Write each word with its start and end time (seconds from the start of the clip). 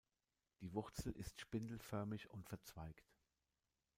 Die 0.61 0.73
Wurzel 0.73 1.11
ist 1.13 1.39
spindelförmig 1.41 2.31
und 2.31 2.49
verzweigt. 2.49 3.07